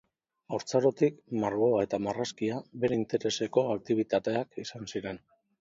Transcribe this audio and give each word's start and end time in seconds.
Haurtzarotik 0.55 1.19
margoa 1.43 1.83
eta 1.87 2.01
marrazkia 2.07 2.57
bere 2.85 2.99
intereseko 3.03 3.67
aktibitateak 3.77 4.63
izan 4.65 4.95
ziren. 4.95 5.25